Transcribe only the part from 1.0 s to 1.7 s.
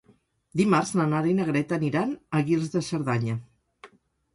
na Nara i na